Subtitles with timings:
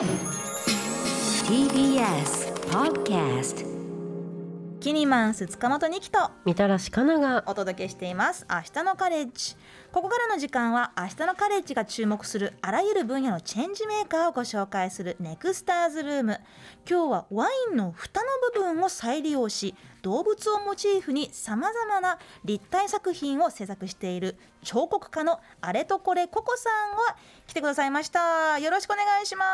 [0.00, 0.08] TBS
[2.70, 3.66] Podcast
[4.80, 8.46] キニマンス塚本二木とみたらしかながお届けしています。
[8.48, 9.56] 明日のカレッジ。
[9.92, 16.40] ここからの時間は明日のカレッジが注目するあらゆる分野のチェンジメーカーをご紹介するネクスターズルーム。
[16.88, 27.16] 今日はワインの蓋の部分を再利用し動物をモチーフにさまざまな立体作品を制作している彫刻家のあれとこれココさんは
[27.46, 29.44] 来てくださいましたよろしくお願いしま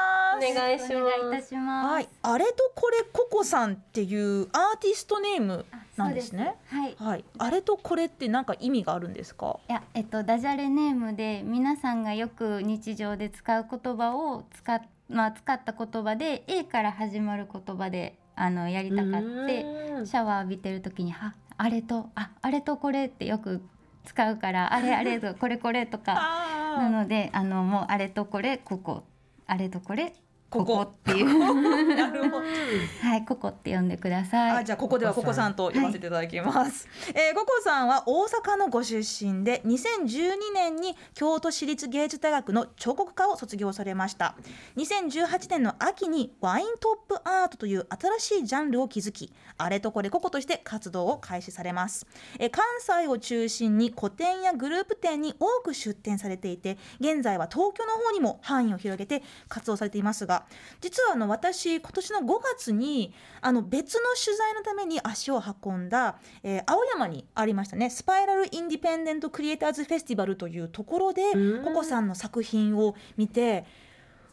[0.40, 1.86] すお願いします。
[1.88, 5.64] はい、あれとこれココさんっていうアーティストネーム
[5.96, 6.56] なんですね。
[6.68, 6.92] はい。
[6.92, 9.58] いはい、あれとこれって何か意味があるんですか？
[9.68, 19.64] や、えっと、ダジャレネームで、皆さんがよく日常で使う言葉を使っ、まあ、使った言葉で、A から始まる言葉で、あの、やりたかって。
[20.04, 23.62] シャワー浴びてる時に、は、あれと、あ、あれとこれってよく
[24.04, 26.14] 使うから、あれあれと、これこれとか。
[26.76, 29.04] なので、あの、もう、あれとこれ、ここ。
[29.46, 30.12] あれとこれ。
[30.48, 31.26] ここっていう。
[31.96, 32.46] なるほど。
[33.02, 34.50] はい、ここって呼んでください。
[34.58, 36.88] あ、じゃあここではココさんと呼ばせていただきます。
[37.14, 44.36] えー、ココさんは大阪のご出身で、2012年に京都市立芸術大学の彫刻科を卒業されました。
[44.76, 47.86] 2018年の秋にワイントップアートという
[48.18, 52.06] 新しいジャンルを築き、あれとこれココとして活動を開始されます。
[52.38, 60.35] えー関西を中心に個展やグループ展に多く出展されていて、現在は東京の方にも範囲を広げて活動されていますが、
[60.80, 67.90] 実はあの私今年の5月にあの別の取材のために足を運んだ、えー青山にありましたね。
[67.90, 71.64] スパイラルインディペンデントクリエイターズフェスティバルというところでうん。
[71.64, 73.64] ココさんの作品を見て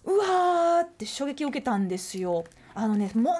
[0.03, 2.43] うわーって衝撃を受けたんですよ。
[2.73, 3.37] あのねもの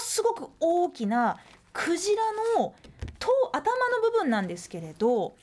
[0.00, 1.38] すごく大きな
[1.72, 2.22] クジラ
[2.60, 2.74] の
[3.18, 5.34] 頭頭の部分なんですけれど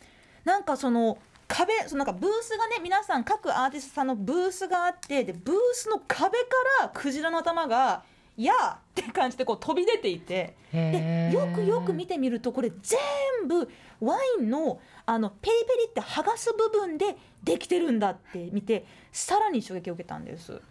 [0.44, 1.18] なんかその
[1.48, 6.46] 壁そのなんかブースがね皆さん各アーティストさんのブースがあってでブースの壁か
[6.82, 8.04] らクジラの頭が
[8.38, 20.62] 「やー!」って感じでこう飛び出ていてでよくよく見てみるとこれ全部ワインのあのペリペリって剥がす部分でできてるんだって見てさらに衝撃を受けたんです。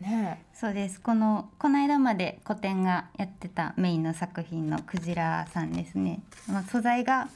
[0.00, 7.28] ねそうですこのこの間まで個展がやってたメインの作品のクジラさんですね、まあ、素材が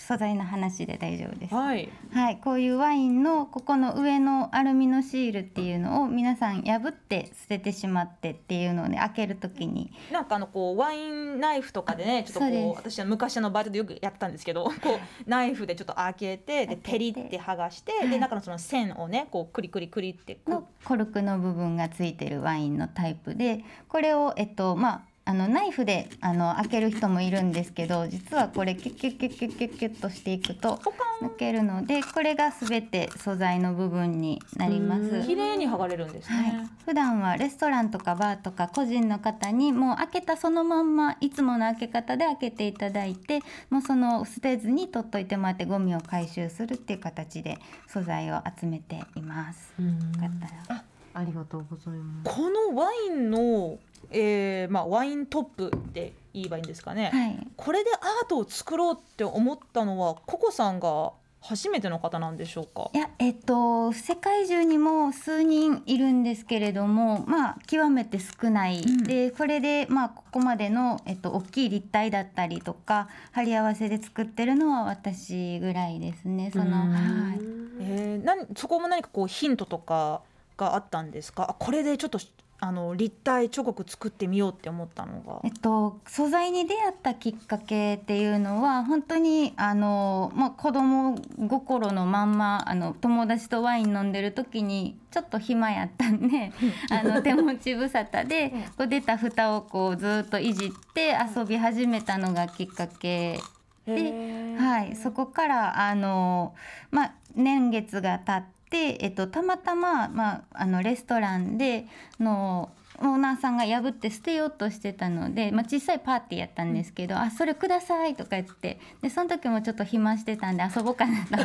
[0.00, 1.54] 素材の話で大丈夫です。
[1.54, 1.88] え、はい。
[2.12, 9.92] はい、こういうワインのここの上のアルミのシールっていうのを皆さん破って捨ててしまってっていうのをね開ける時に。
[10.10, 18.08] なんかあのこうワインナイフとかでねちょっとこう私は昔のバイトでよくやったんですけどこうナイフでちょっと開けてでペリって剥がしてはい。
[18.08, 20.38] で中のその線をねこうクリクリクリって
[20.84, 30.80] コルクの部分がついてるワインのタイプでこれをえっとまああのナイフであの開ける人もいるんですけど実はこれキュッキュッキュッキュッキュッキュッとしていくと
[31.22, 35.24] 抜けるのでこれが全て素材の部分になります。
[35.24, 43.38] 綺麗に剥がれるんですはいね。、普段はレストランとかバーとか個人の方にもう開けたそのまんまいつもの開け方で開けていただいて
[43.70, 49.72] もうその捨てずに取っといてもらってゴミを回収するっていう形で素材を集めています。
[49.78, 52.36] うんよかったらありがとうございます。
[52.36, 53.78] このワインの、
[54.10, 57.46] えーまあ、ワイントップって言えばいいんですかね、はい。
[57.56, 61.12] これでアートを作ろうって思ったのはココさんが
[61.42, 62.90] 初めての方なんでしょうか？
[62.92, 69.04] いやえっと世界中にも数人いるんですけれどもまあ極めて少ない、うん。
[69.04, 76.50] でこれでまあここまでの、えっと、大きい立体だったりとか貼り合わせで作ってるのは私ぐらいですね。
[76.52, 76.70] そのうん。
[76.92, 77.38] はい。
[77.80, 80.20] えー、何そこも何かこうヒントとか
[80.58, 81.52] があったんですか？
[81.52, 82.18] あこれでちょっと
[82.62, 85.40] あの立体彫刻作ってみようって思ったのが。
[85.44, 91.18] えっと、素材に出会ったきっかけっていうのは本当にあの、まあ、子供
[91.48, 96.52] 心のまんまあの友達とワイン飲んでる時にちょっと暇やったんで
[96.92, 103.40] あの手持ち無沙汰でこう出た蓋をこうずっといじって遊び始めたのがきっかけへ
[103.86, 104.56] で、ー。
[104.58, 106.54] はい、そこからあの、
[106.90, 111.86] まあ、年月が経って、えっと、たまたま、まあ、あのレストランで
[112.18, 121.36] のオーナーさんが破って捨てようとしてたので、まあ、小さいパーティーやったんですけど「あそれください」とか言ってでその時もちょっと暇してたんで遊ぼうかなと。
[121.36, 121.44] 手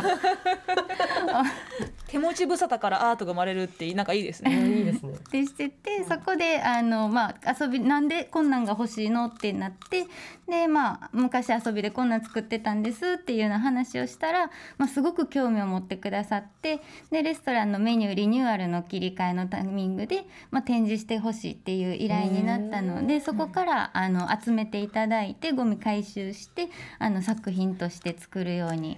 [2.26, 4.78] 持ち無沙汰からアートが生まれるってなんかいいですね。
[4.78, 5.14] いいですね。
[5.32, 10.06] でしててそこであの、まあ、遊びなんでこんなんが欲しいのってなって
[10.48, 16.82] で、まあ、昔遊びでこんなん作ってたんですっていうような話をしたら、まあ、すごく興味を持ってくださって
[17.12, 26.70] でレストランのメニューリニューアルの切り替えのタイミングで、まあ、展示してほしいっていう依頼になったのでそこからあの集めていただいてゴミ回収して
[27.00, 28.98] あの作品として作るように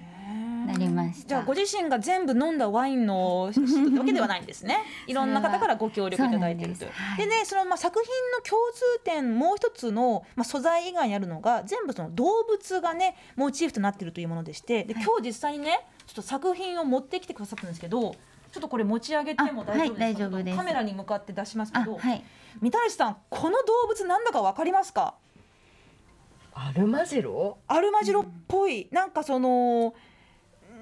[0.67, 1.27] なりました。
[1.27, 3.51] じゃあご自身が全部飲んだワインのわ
[4.05, 4.79] けではないんですね。
[5.07, 6.85] いろんな方からご協力いただいていると。
[6.85, 6.91] いう。
[7.17, 15.03] でねそのまあ作品の共通点もう一つのまあ素材以外にあるのが全部その動物がねモチーフとなっているというものでしてではい。
[15.03, 18.15] 今日実際にねちょっと作品を持ってきてくださったんですけど。
[18.49, 20.57] ちょっとこれ持ち上げても大丈夫ですはい大丈夫です。
[20.57, 22.23] カメラに向かって出しますけど、あはい。
[22.61, 25.15] 三谷さんこの動物なんだかわかりますか？
[26.53, 27.57] アルマジロ？
[27.67, 29.93] アルマジロっぽい、なんかその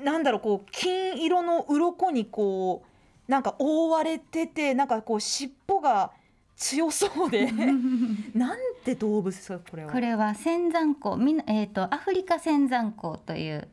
[0.06, 2.84] なんだろうこう金色の鱗にこ
[3.28, 6.12] うなんか覆われててなんかこう尻尾が
[6.56, 7.52] 強そうで。
[8.34, 9.92] なんて動物ですかこれは。
[9.92, 13.68] これは仙山湖みなえっ、とアフリカ仙山湖という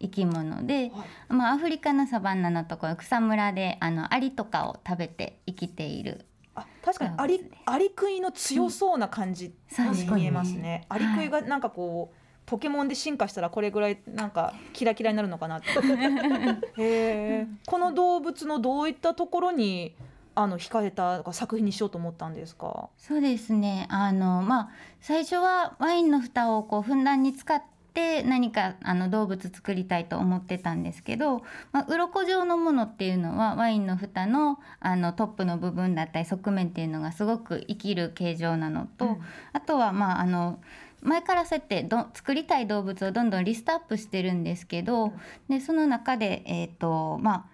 [0.00, 1.06] 生き物で、はい。
[1.28, 10.86] まあアフリカのサバンナのところ草むらであのアリとかを食べて生きているあ確かにアリアリクイの強そうな感じに見えますね。
[10.88, 15.68] アリクイがなんかこう、ポケモンで進化したらこれぐらいなんかキラキラになるのかなって。
[17.66, 19.94] この動物のどういったところに
[20.34, 22.88] あの惹かれた作品にしようと思ったんですか？
[22.98, 24.70] そうですねあのまあ
[25.00, 27.62] 最初はワインの蓋をこうふんだんに使っ
[27.94, 39.20] て何かあの動物作りたいと思ってたんですけど、まあ、鱗状のものっていうのはワインの蓋のあのトップの部分だったり側面っていうのがすごく生きる形状なのと、うん
[39.52, 40.58] あとはまああの
[41.04, 45.12] 前からそうやってど作りたい動物をどんどんリストアップしてるんですけど、
[45.48, 47.44] でその中で、えーとまあ、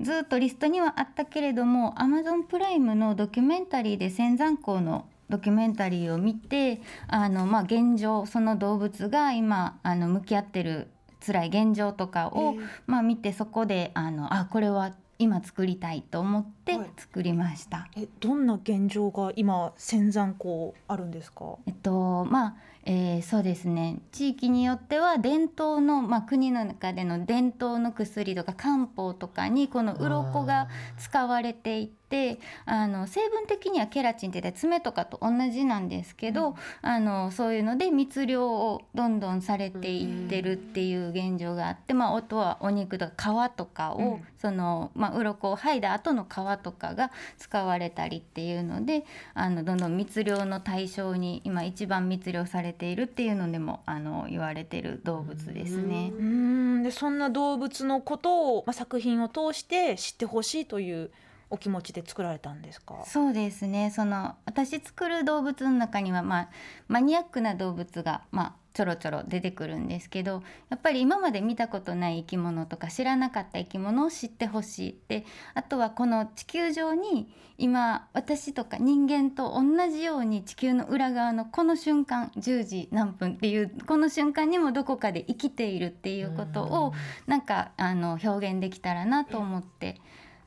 [0.00, 10.88] ずっとリストにはあったけれども Amazon プライムのドキュメンタリーで仙山港のドキュメンタリーを見てあの、まあ、現状その動物が今あの向き合ってる
[11.24, 12.54] 辛い現状とかを、
[12.86, 17.88] まあ、見てそこであのあこれは今作りたいと思ってはい作りました。
[17.94, 21.58] えどんな現状が今仙山港あるんですか？
[21.66, 22.54] えっとまあ
[22.92, 24.00] えーそうですね。
[24.10, 44.24] 地域によっては伝統の、まあ、国の中での伝統の薬とか漢方とかにこの鱗が使われていてあの成分的にはケラチンって爪とかと同じなんですけど、あのそういうので密漁をどんどんされていってるっていう現状があって、まあ、あとはお肉とか皮とかを、うん。
[44.40, 49.04] その、まあ、鱗を剥いだ後の皮とかが使われたりっていうので
[49.34, 56.10] あのどんどん密漁の対象に今一番密漁されているっていうのでもあの言われてる動物ですね。
[56.12, 61.10] うーんでそんな動物のことを、まあ、作品を通して知ってほしいという
[61.50, 63.02] お気持ちで作られたんですか？
[63.06, 66.48] そうですねその私作る動物の中には、まあ、
[66.88, 75.24] マニアックな動物が、まあ、ちょろちょろ出てくるんですけどやっぱり今まで見たことない生き物とか知らなかった生き物を知ってほしいって
[75.54, 77.28] あとはこの地球上に
[77.58, 86.94] 今私とか人間と同じように地球の裏側のこの瞬間10時何分っていうこの瞬間にもどこかで生きているっていうことを
[87.26, 90.00] なんかあの表現できたらなと思って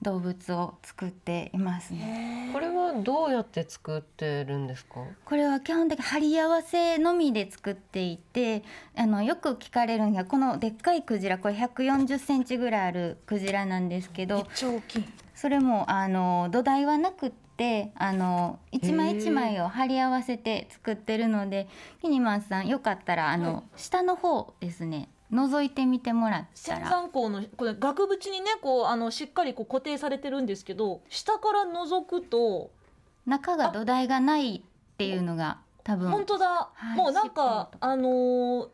[0.04, 2.50] 動物を作っていますね。
[2.54, 5.00] これはどうやって作ってるんですか？
[5.26, 8.64] これは基本的に貼り合わせのみで作っていて
[8.96, 15.06] あのよく聞かれるんがこのでっかいクジラこれ140センチぐらいあるクジラなんですけめっどちゃ大きい。
[15.34, 21.68] それもあの土台はなくってあの一枚一枚を貼り合わせて作ってるので
[22.02, 32.72] キニマンさんよかったらあの、はい下の方ですね覗いてみてもらった仙ら山港のこれ額縁にねこうあのしっかりこう固定されてるんですけど下から覗くと
[33.26, 34.62] 中が土台がないっ
[34.98, 38.68] ていうのが多分本当だ、はいもうなんかあのー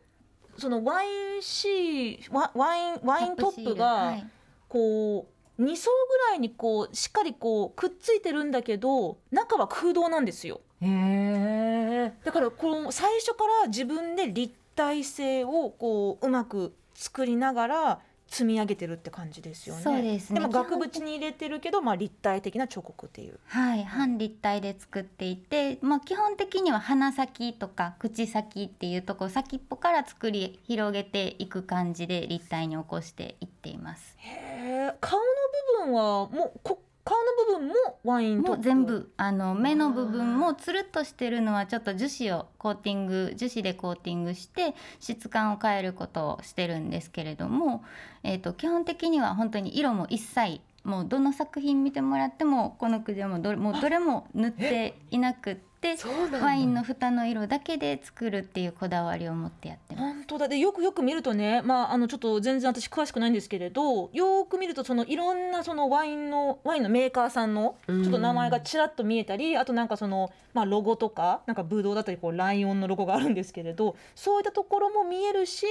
[0.58, 4.26] そのワインシーワワインワイントップがはい。
[4.68, 5.26] こ
[5.58, 10.60] う2層ぐらいにこうしっかりこうくっついてるんだけど中は空洞なんですよ。
[10.80, 18.00] へえだからこの最初から自分で立体性をこううまく作りながら
[18.30, 19.82] 積み上げてるって感じですよね。
[19.82, 23.40] そうですねでも額縁に入れてるけど、まあ立体的な彫刻っていう。
[23.46, 34.14] はい、半立体で作っていて、まあ、基本的には鼻先とか口先っていうところ先っぽから作り広げていく感じで立体に起こしていっています。
[34.18, 35.24] へえ、顔の
[35.80, 37.74] 部分はもうこ顔の部分も
[38.04, 38.40] ワイン。
[38.40, 47.82] もう全部あの目の部分もつるっとしてるのはちょっと樹脂をコーティング樹脂でコーティングして質感を変えることをしてるんですけれども、
[48.22, 55.96] えー、と基本的には本当に色も一切もうどの作品見てもらってもこのクジラもどれもうどれも塗っていなくって
[56.42, 60.14] ワインの蓋の色だけで作るっていうこだわりを持ってやってます。
[60.14, 60.48] 本当だ。
[60.48, 75.66] でよくよく見るとね、まあ、あのちょっと全然私詳しくないんですけれどよく見るとそのいろんなそのワインのワインのメーカーさんのちょっと名前がちらっと見えたりあとなんかその、まあ、ロゴとかなんかブドウだったりこうライオンのロゴがあるんですけれどそういったところも見えるし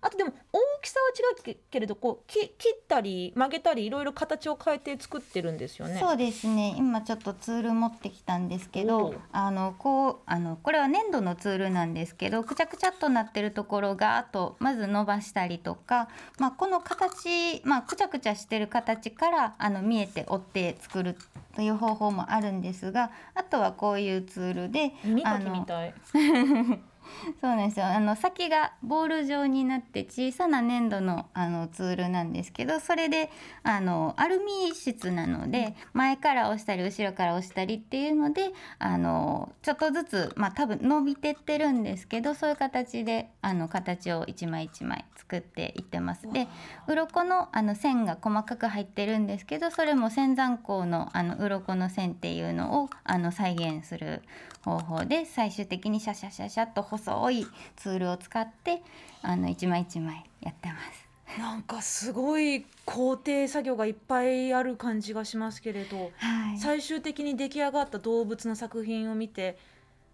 [0.00, 5.98] あとでも大きさは違うけけれどこうき切ったり曲げたりいろいろ形を変えて作ってるんですよね。
[6.00, 21.16] そうですね今ちょっとツール持ってきたんですけおどうあのこうあのこれは粘土のツールなんですけどくちゃくちゃっとなってるところがあとまず伸ばしたりとか、まあ、この形、まあ、くちゃくちゃしてる形からあの見えて折って作る
[21.54, 25.94] という方法もあるんですがあとはこういうツールでみたい。
[27.40, 33.30] そうなんですよあの先がボール状になって小さな粘土のあのツールなんですけどそれで
[33.62, 46.30] あのアルミ質なので前から押したり後ろから押したりっていうのであのちょっとずつまあ多分伸びてってるんですけどそういう形であの形を一枚一枚作っていってます。
[46.32, 46.48] で
[46.86, 54.22] 鱗のあの線が細かく入ってるんですけどそれも仙山港のあの鱗の線っていうのをあの再現する
[54.64, 56.97] 方法で最終的にシャシャシャシャっと細
[57.30, 58.82] いツールを使って
[59.22, 61.08] あの一枚一枚やってます。
[61.38, 69.58] なんかすごい工程作業がいっぱいある感じがしますけれど、はい、最終的に出来上がった動物の作品を見て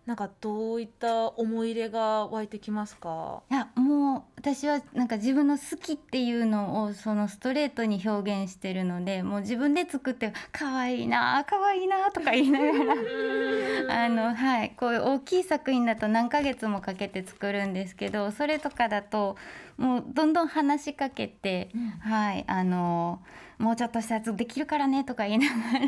[0.06, 3.42] なんかどういった思い入れが湧いてきますか？
[3.50, 14.04] いやもう私はなんか自分の好きっていうのをそのストレートに表現してるのでもう自分で作って可愛いな可愛いなとか言いながら。
[14.04, 19.37] あのはいこういう大きい作品だと何ヶ月もかけて作るんですけどそれとかだと
[19.78, 21.70] もうどんどん話しかけて、
[22.00, 23.20] はいあの
[23.58, 25.78] もうちょっとしたやつできるからねとか言いなが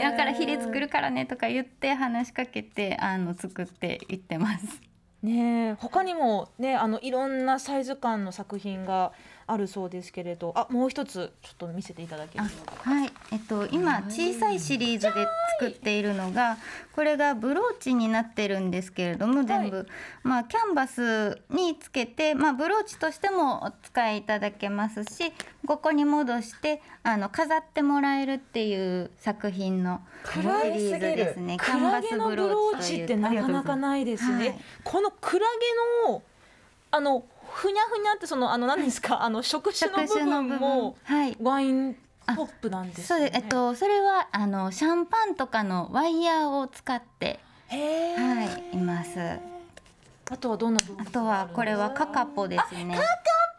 [0.00, 4.80] らだからヒレ作るからねとか言って話しかけてあの作っていってます。
[5.22, 9.12] ねえ他にもねあのいろんなサイズ感の作品が
[9.46, 10.52] あるそうですけれど。
[10.56, 12.44] あもう一つちょっと見せていただける？
[12.44, 15.26] あでしょうかはい、えっと今小さいシリーズで
[15.60, 16.56] 作っているのが
[16.94, 19.86] これがブローチになってるんですけれども全部、
[20.22, 25.32] まあキャンバスにつけてまあブローチとしてもお使いいただけますし
[25.66, 30.00] ここに戻してあの飾ってもらえるっていう作品の
[30.32, 31.56] シリーズですね。
[31.58, 34.58] キャンバスクラゲのブローチってなかなかないですね、はい。
[34.84, 35.46] このクラ
[36.06, 36.22] ゲの
[36.96, 39.22] あのふにゃふにゃってそのあの何ですか？
[39.22, 40.58] あの触手の部分分。
[40.58, 41.36] もはい。
[41.40, 43.42] ワイントップなんですそうよねです。
[43.44, 47.38] えっとそれはあのシャンパンとかのワイヤーを使って
[47.68, 47.76] は
[48.72, 49.20] いいます。
[50.28, 52.84] あとはどんなあとはこれはカカポですね。
[52.84, 52.96] ニュ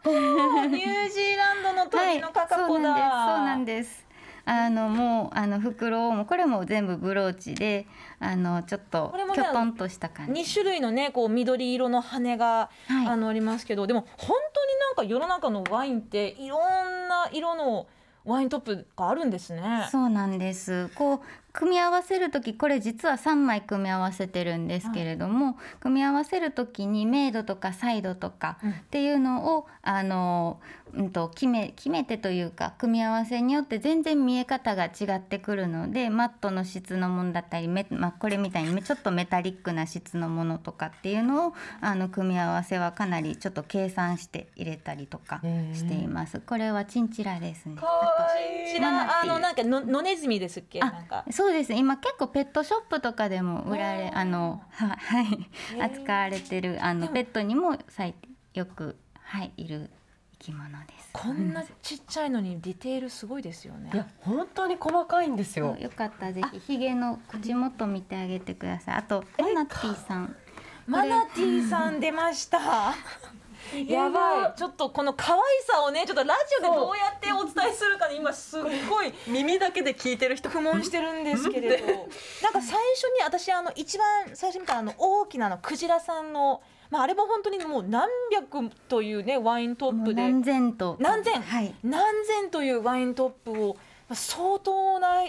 [0.10, 3.25] ージーランドの鳥のカカポだ、そうなんです。
[3.27, 4.06] そうなんです。
[4.49, 7.85] あのもうあの袋もこれも全部ブローチで
[8.19, 10.31] あのちょっとこれもねきょとんとした感じ。
[10.31, 17.87] 二種類のねこう緑色の羽が、はいあのありますけどでも本当になんか世の中のワインっていろんな色の
[18.27, 19.87] ワイントップがあるんですね。
[19.89, 20.89] そうなんです。
[20.95, 21.19] こう
[21.53, 30.59] 組み合わせる時これ実は3枚組み合わせてるんですけれども、組み合わせる時に明度とか彩度とかうんっていうのをあの、
[30.94, 45.41] うん、と決め決めてというか組み合わせによって全然見え方が違ってくるのでマットの質のものだったりめ、まあ、これみたいにめちょっとメタリックな質のものとかっていうのをあの組み合わせはかなりちょっと計算して入れたりとか
[45.74, 46.39] しています。
[46.39, 47.75] これはチンチラですね。
[47.75, 48.67] かわいい。
[48.67, 50.79] こちらマナティーあのなんかの野ネズミですっけ？
[51.32, 51.72] そうです。
[51.72, 55.50] ね今結構ペットショップとかでも売られあのは はい
[55.82, 58.15] 扱われてるあのペットにも最
[58.53, 59.89] よくはいいる
[60.39, 61.10] 生き物です。
[61.13, 63.91] こんなちっちゃいのにディテールすごいですよね。
[63.94, 63.98] い。
[63.98, 65.75] や本当に細かいんですよ。
[65.79, 66.27] よかった。
[66.27, 68.96] らぜひひげの口元見てあげてください。
[68.96, 70.36] あとマナティーさん。
[70.86, 72.96] マナティーさん出ました。
[73.86, 74.58] やばい。
[74.58, 79.13] ちょっとこの可愛さをねちょっとラジオでどうやってお伝えするかに今すっごい。
[79.27, 81.86] 耳だけで聞いてる人苦悶してるんですけれど。
[81.86, 81.94] な
[82.51, 90.22] んか最初に私あの一番最初に見たあの大きなあのクジラさんの、まあ、あれも本当にもう何百というねワイントップで。
[90.22, 90.96] 何千と。
[91.00, 91.41] 何千？
[91.41, 91.74] はい。
[91.84, 93.77] 何千というワイントップを
[94.08, 95.24] まあ相当な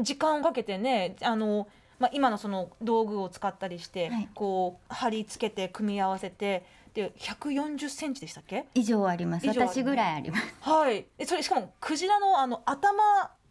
[0.00, 4.28] 時間をかけてねあの、まあ、今のその道具を使ったりして、はい。
[4.34, 6.64] こう貼り付けて組み合わせて
[6.94, 8.66] で140センチでしたっけ？
[8.74, 9.46] 以上あります。
[9.46, 10.54] 私ぐらいあります。
[10.60, 11.06] はい。
[11.18, 13.02] でそれしかもクジラのあの頭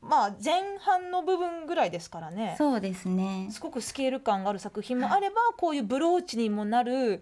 [0.02, 2.56] まあ前半の部分ぐらいですからね。
[2.58, 3.50] そうですね。
[3.52, 7.22] すごくスケール感がある作品もあればこういうブローチにもなる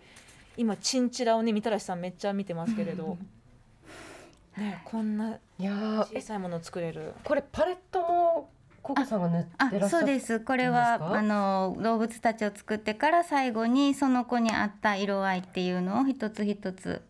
[0.60, 3.18] 今チンチラをねみたらしさんめっちゃ見てますけれど、
[4.58, 7.14] ね、こんないや小さいものを作れる。
[7.24, 8.50] これパレットも
[8.84, 10.42] ココさんが塗ってらっしゃるあそうです。
[10.42, 17.02] これはあの動物たちを作ってから最後にその子に合った色合いっていうのを一つ一つ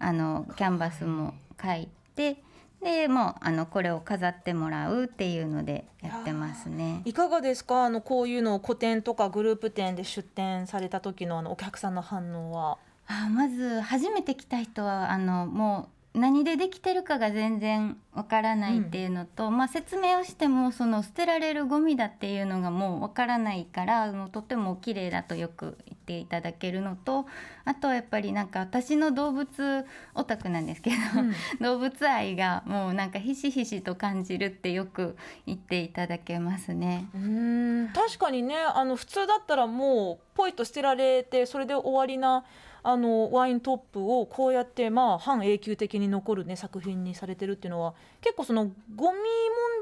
[0.00, 2.42] あのキャンバスも書いて
[2.82, 7.02] でもうあのこれを飾ってもらうっていうのでやってますね。
[7.04, 7.84] いかがですか？
[7.84, 12.78] あのこういうのを個展とかグループ展で出展された時のあのお客さんの反応は。
[13.06, 27.26] あまず初めて来た人はあのもう何でできてるかが全然わからないっていうのと、まあ、説明をしてもその捨てられるゴミだっていうのがもうわからないからもうとても綺麗だとよく言っていただけるのと
[27.64, 29.86] あとはやっぱりなんか私の動物
[30.16, 30.96] オタクなんですけど、
[31.64, 37.06] 動物愛がもうなんかひしひしと感じるってよく言っていただけますね。
[37.14, 42.44] うん確かにねあの普通だったらもうポイと捨てられてそれで終わりな
[42.82, 48.64] あのワイントップをこうやってまあ半永久的に残るね作品にされてるっていうのは結構その
[48.96, 49.18] ゴミ問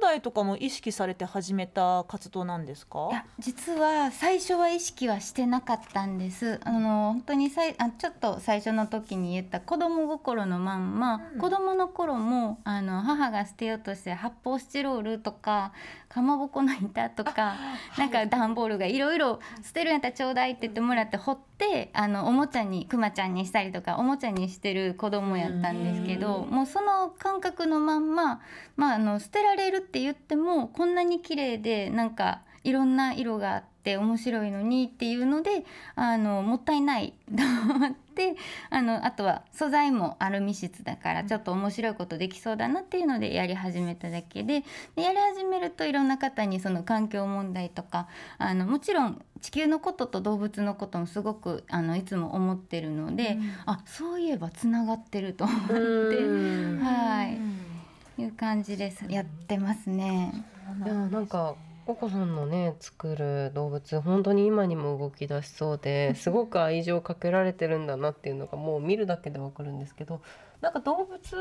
[0.00, 3.08] 題とかも意識されて始めた活動なんですか？
[3.10, 6.60] いや実は最初は意識はしてなかったんです。
[6.64, 11.40] あの本当にさいあちょっと最初の時に言った子供心のまんま、うん。
[11.40, 15.72] 子供の頃もあの母が捨てようとして発泡スチロールとか
[16.08, 17.56] かまぼこの板とか
[17.96, 28.40] なんか段ボールがいろいろ捨てるんやったらちょうだいって言ってもらって掘ってあのおもちゃにくまちゃんにしたりとかおもちゃにしてる子供やったんですけどもうその感覚のまんま、
[28.76, 37.14] まあ、あの捨てられるって言ってもこんなに綺麗でなんかいろんな色があって面白いのにっていうのであのもったいない。
[37.36, 37.42] と
[37.74, 38.36] 思って
[38.68, 44.64] あのあとは素材もアルミ質だからちょっと面白いことできそうだなっていうのでやり始めただけで
[44.96, 48.08] でやり始めるといろんな方にその環境問題とか
[48.38, 55.74] あのもちろん地球のことと動物のこともすごくあのいつも思ってるので、あそういえばつながってると思って。
[55.74, 57.38] うんはい
[58.20, 59.04] いう感じです。
[59.08, 60.32] やってますね。
[60.84, 61.54] いやなんか
[61.88, 70.20] ココさんのね作る動物本当に今にも動き出しそうで すごく愛情かけられてるんだなっていうのがもう見るだけでわかるんですけど
[70.60, 71.36] なんか動物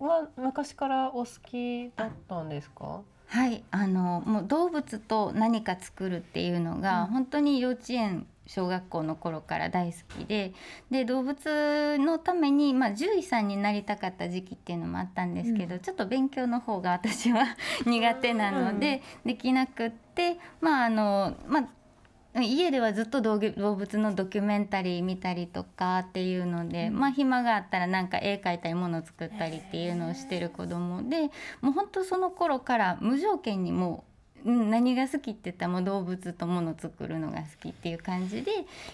[0.00, 3.02] は昔からお好きだったんですか？
[3.26, 7.06] はい、あのもう動物と何か作るっていうのが、うん。
[7.08, 10.52] 本当に幼稚園小学校の頃から大好きで
[10.90, 17.46] で動物のために、まあ、獣医さんになりたかった時期っていうのもあったんですけど、ちょっと勉強の方が私は
[17.86, 21.60] 苦手なので、できなくってまああのま
[22.34, 31.30] あ家ではずっと動物のドキュメンタリー見たりとかっていうので、まあ暇があったらなんか絵描いたり物作ったりっていうのをしてる子供で
[31.62, 34.11] もう本当その頃から無条件にもう、
[34.44, 38.52] うん、何が好きって言ったらもう動物と物作るのが好きっていう感じで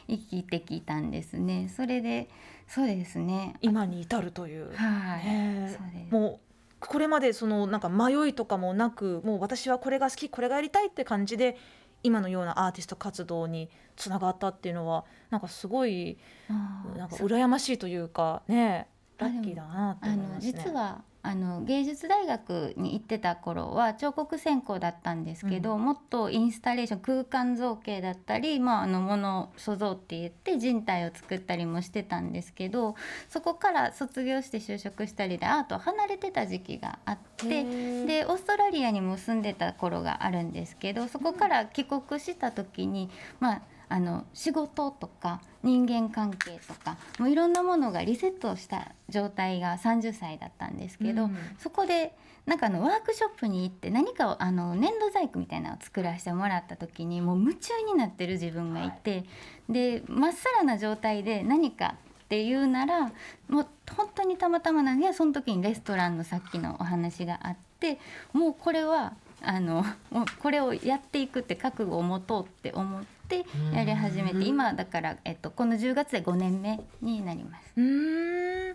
[0.08, 1.68] 生きてきたんですね。
[1.74, 2.28] それで
[2.66, 3.54] そうですね。
[3.62, 4.74] 今に至るという。
[4.74, 6.14] はい、ねそうです。
[6.14, 6.48] もう
[6.80, 11.56] これまでそのなんか迷いとかもなくもう私はこれが好きこれがやりたいって感じで
[12.02, 16.18] 今のようなアーティスト活動につながったっていうのはなんかすごい
[16.96, 18.86] なんか羨ましいというかね
[19.18, 20.38] ラッキーだなあの。
[20.38, 32.94] 実はあの芸術大学に行ってた頃は彫刻専攻だったんですけど、もっとインスタレーション空間造形だったり、まあ、あの物塑造って言って人体を作ったりもしてたんですけど
[33.28, 37.64] そこから卒業して就職したりでアートを離れてた時期があって。
[38.06, 51.36] でオーストラリアにも住んでた頃があるんですけどそこから帰国した時に、まあ、あの仕事とか人間関係とかもういろんなものがリセットした状態が30歳だったんですけど、うん。
[51.58, 52.14] そこで
[52.46, 59.24] なんかあのワークショップに行って何かをあの粘土細工みたいなのを作らせてもらった時にもう夢中になってる自分がいて、
[59.68, 63.12] でまっさらな状態で何かっていうなら
[63.48, 67.98] もう本当にたまたまなんでその時にレストランのさっきのお話があって
[68.32, 77.72] もうこれはあのもうこれをやっていくって覚悟を持とうって思ってやり始めて今だから、えっと、この10月で5年目になります。
[77.76, 78.74] うーん。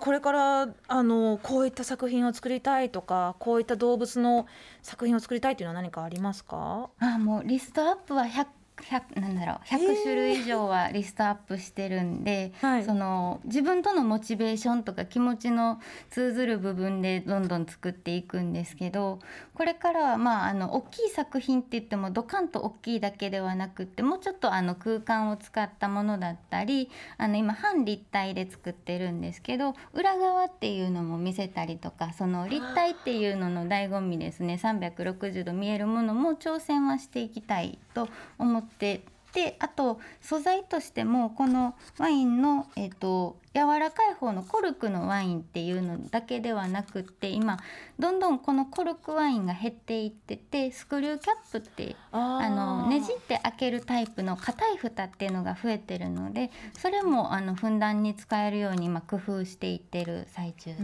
[0.00, 4.46] これからあのこういった作品を作りたいとかこういった動物の
[4.82, 6.88] 作品を作りたいっていうのは何かありますか？
[6.98, 8.46] あもうリストアップは100
[8.76, 12.84] 100なんだろう100種類以上はリストアップしてるんで、はい。
[12.84, 19.20] その自分とのモチベーションとか気持ちの通ずる部分でどんどん作っていくんですけど
[19.54, 34.58] これからはまああの大きい作品って言ってもドカンと大きいだけではなくってもうちょっとあの空間を使ったものだったりあの今半立体で作ってるんですけど裏側っていうのも見せたりとかその立体っていうのの醍醐味ですね。
[34.60, 39.02] 360度見えるものも挑戦はしていきたいと思って
[39.34, 47.60] であと素材としてもこのワインの、えっと柔らかい方のコルクのワインっていうのだけではなくって今
[48.00, 60.82] どんどんこのコルクワインが減っていっててスクリューキャップってああのねじって開けるタイプの硬い蓋っていうのが増えてるのでそれもあのふんだんに使えるように今工夫していってる最中です。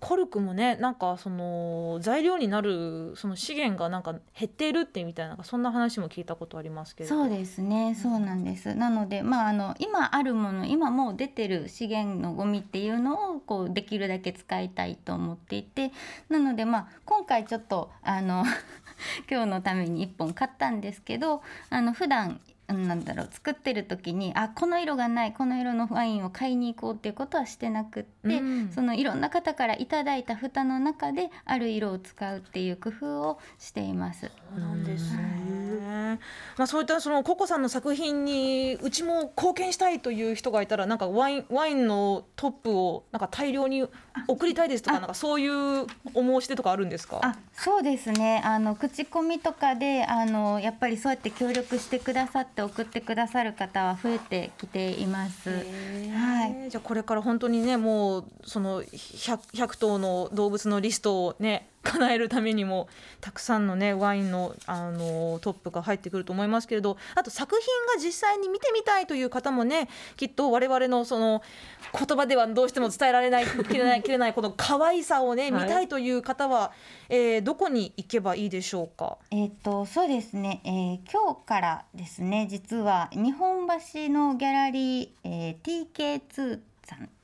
[0.00, 7.08] コルクもねなんかその材料になるその資源がなんか減っているってみたいなそんな話も聞いたことありますけど。
[7.08, 7.94] そうですね。
[7.94, 8.74] そうなんです。
[8.74, 15.92] なのでまああの今あるもの今もう出てる資源のゴミっていうのをこうできるだけ使いたいと思っていて
[16.30, 18.44] なのでまあ今回ちょっとあの
[19.30, 22.40] 今日のために1本買ったんですけどあの普段
[22.72, 34.30] なんだろう作ってる時にあこの色がないこの色のワインを買いに行こうっていうことはしてなくって、うんそのいろんな方からいただいた蓋の中である色を使うっていう工夫をしています。
[34.54, 36.18] そうなんですね。
[36.56, 43.86] まあそういったそのココさんの作品にうちも貢献したいという人がいたらなんかワインワインのトップをなんか大量に
[44.28, 47.20] 送りたいですとかあなんかそういうお申し出とかあるんですか？
[47.22, 55.50] あそうですねあの口コミとかであのやっぱりそうやって協力してくださって送ってくださる方は増えてきています。
[55.50, 62.88] はいじゃあこれから本当にねもうその 100, 100頭の動物のリストをね叶えるためにも
[63.20, 71.42] たくさんのねワインのあのトップが入ってくると思いますけれどあと作品が実際に見てみたいという方もねきっと我々のその
[71.98, 76.72] 言葉ではどうしても伝えられないきれないきれないこの可愛さをね見はいたいという方は、
[77.08, 79.16] えーどこに行けばいいでしょうか？
[79.30, 86.60] えっ、とそうですね、えー今日からですね実は日本橋のギャラリー、えー TK2 さん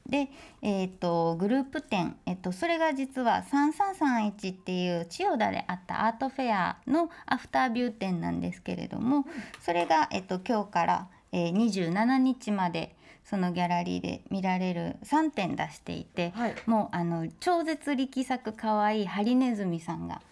[0.09, 0.29] で、
[0.63, 9.25] えー、とグループ展、えっとそれが実は3331っていう千代田であったアートフェアのアフタービュー展なんですけれども
[9.61, 12.97] それが、えっと今日から、えー27日まで
[13.29, 16.55] そのギャラリーで見られる3点出していて、はい。
[16.67, 20.23] もうあの超絶力作かわいいハリネズミさんが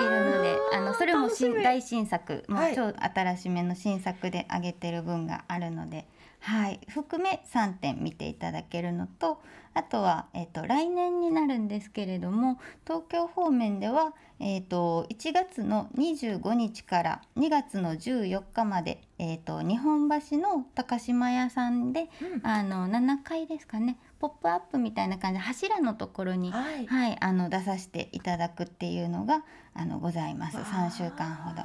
[0.00, 2.74] いるのであのそれも新大新作もうはい。
[2.74, 6.04] 超新しめの新作で上げてる分があるので、
[6.42, 9.40] はい、含め3点見ていただけるのと
[9.74, 22.10] あとは、えっと来年になるんですけれども東京方面では、えっと1月の25日から2月の14日まで、えっと日本橋の高島屋さんで、
[22.42, 26.86] あの7階ですかねポップアップみたいな感じで柱のところに、はい。
[26.86, 29.42] はい、あの出させていただくっていうのが
[29.74, 30.56] あのございます。
[30.58, 30.90] わあ。
[30.90, 31.62] 3週間ほど。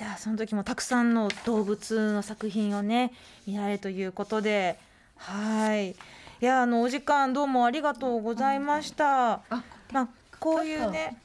[0.00, 3.12] じゃあその時もたくさんの動物の作品をね
[3.46, 4.78] 見られるということで
[5.16, 5.94] はいい
[6.40, 9.42] やあのお時間どうもありがとうございました。
[9.50, 10.08] あまあ
[10.38, 11.18] こういうね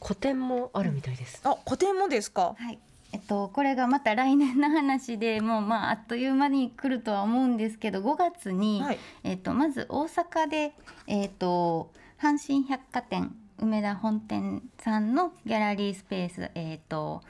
[0.00, 1.40] 個展もあるみたいです。
[1.44, 2.56] あ個展もですか？
[2.58, 2.80] はい
[3.12, 10.72] えっと、これがまた来年の話でもうまああっという間に来るとは思うんですけど5月に、はいえっと、まず大阪で、
[11.06, 17.22] えっと、阪神百貨店梅田本店さんのギャラリースペース、えっと、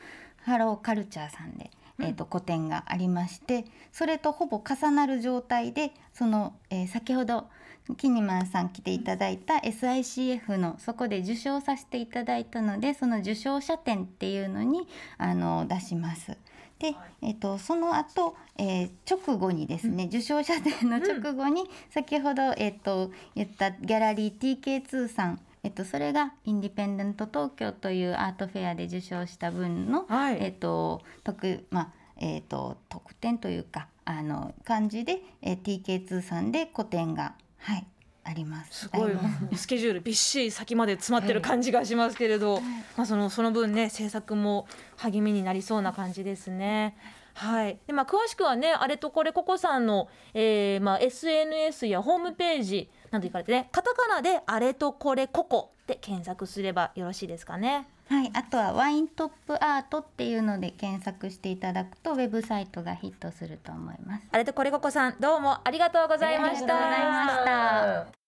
[0.51, 7.47] ハローカルチャーさんで、えっと、個展がありましてそれとほぼ重なる状態でその、えー先ほど
[7.97, 14.87] キニマンさん来ていただいた SICF のそこで受賞させていただいたのでその受賞者展っていうのに
[15.19, 16.37] あの出します。
[16.79, 37.87] で、えっとその後、えー直後にですね、受賞者展の直後に、先ほど、えっと言ったギャラリー TK2 さんえっと、それがインディペンデント東京というアートフェアで受賞した分の、はいえっと特まあえっと特典というかあの感じで、えー TK2 さんで個展がはい
[38.25, 38.81] あります。
[38.81, 39.12] すごい
[39.55, 42.61] スケジュールびっしり先まで詰まってる感じがしますけれど、
[42.96, 46.96] まあそのその分ね制作も励みになりそうな感じですね。
[47.35, 47.79] はい。
[47.87, 57.88] でまあ詳しくはねあれとこれここさんの、えーまあ SNS やホームページなど行かれてねカタカナであれとこれここで検索すればよろしいですかね。
[58.09, 64.27] はい、あとはワイントップアートっていうので検索していただくとウェブサイトがヒットすると思います。
[64.33, 66.66] あれとこれここさんどうもありがとうございました。
[66.66, 68.19] ありがとうございました